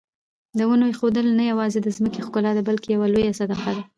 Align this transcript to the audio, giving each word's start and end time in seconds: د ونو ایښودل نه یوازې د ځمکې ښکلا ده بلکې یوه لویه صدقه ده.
د 0.57 0.59
ونو 0.69 0.83
ایښودل 0.89 1.27
نه 1.39 1.43
یوازې 1.51 1.79
د 1.81 1.87
ځمکې 1.97 2.19
ښکلا 2.25 2.51
ده 2.57 2.61
بلکې 2.69 2.87
یوه 2.95 3.07
لویه 3.13 3.37
صدقه 3.39 3.71
ده. 3.75 3.83